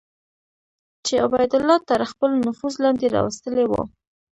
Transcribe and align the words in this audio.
چې 1.05 1.13
عبیدالله 1.25 1.77
تر 1.89 1.99
خپل 2.11 2.29
نفوذ 2.45 2.73
لاندې 2.83 3.13
راوستلي 3.15 3.65
وو. 3.67 3.81